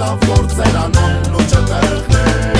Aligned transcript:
լավ 0.00 0.26
գործեր 0.28 0.76
անում 0.82 1.36
ու 1.38 1.46
չտեղներ 1.46 2.55